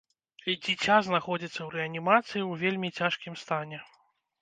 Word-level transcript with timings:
Дзіця 0.63 0.95
знаходзіцца 1.09 1.55
ў 1.63 1.69
рэанімацыі 1.77 2.43
ў 2.49 2.53
вельмі 2.65 2.95
цяжкім 2.97 3.33
стане. 3.47 3.77